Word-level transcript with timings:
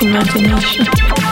imagination. 0.00 1.27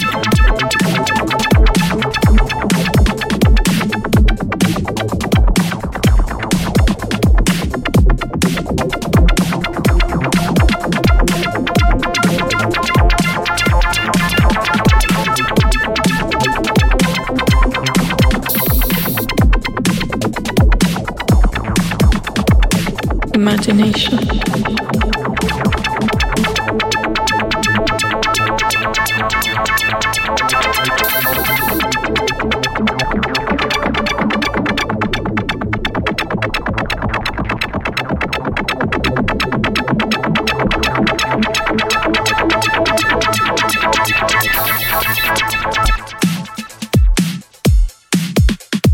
Imagination. 23.37 24.19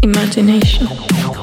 Imagination. 0.03 1.42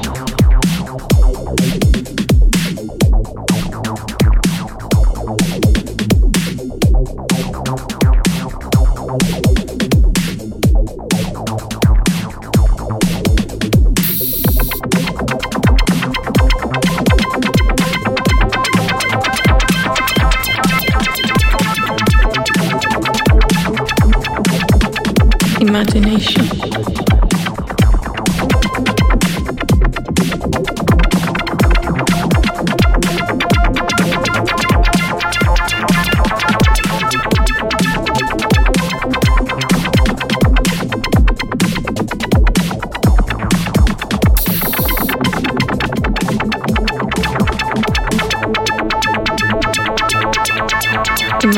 Imagination. 25.60 26.89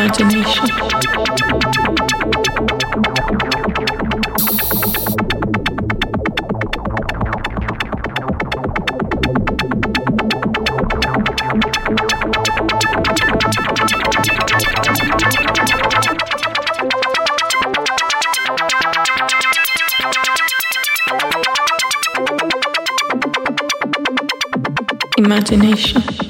Imagination. 0.03 0.67
Imagination. 25.17 26.22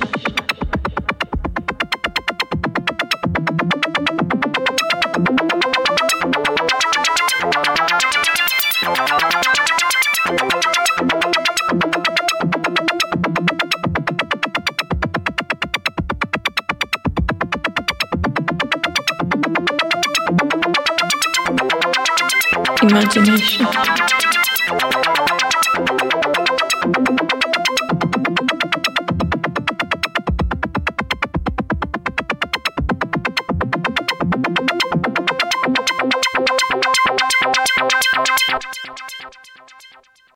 imagination. 22.82 23.66